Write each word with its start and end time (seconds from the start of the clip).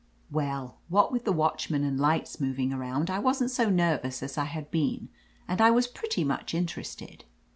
"Well, 0.31 0.79
what 0.89 1.11
with 1.11 1.25
the 1.25 1.31
watchman 1.31 1.83
and 1.83 1.99
lights 1.99 2.41
moving 2.41 2.73
around, 2.73 3.11
I 3.11 3.19
wasn't 3.19 3.51
so 3.51 3.69
nervous 3.69 4.23
as 4.23 4.35
I 4.35 4.45
had 4.45 4.71
been, 4.71 5.09
and 5.47 5.61
I 5.61 5.69
was 5.69 5.85
pretty 5.85 6.23
much 6.23 6.55
interested. 6.55 7.23